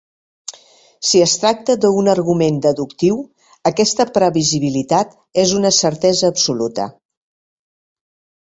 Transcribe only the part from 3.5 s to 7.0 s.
aquesta previsibilitat és una certesa absoluta.